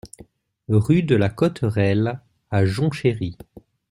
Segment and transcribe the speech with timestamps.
[0.67, 3.37] Rue de la Coterelle à Jonchery